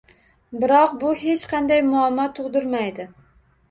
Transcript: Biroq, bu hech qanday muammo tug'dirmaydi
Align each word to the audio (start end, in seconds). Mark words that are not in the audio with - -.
Biroq, 0.63 0.95
bu 1.03 1.13
hech 1.25 1.45
qanday 1.53 1.87
muammo 1.93 2.29
tug'dirmaydi 2.43 3.11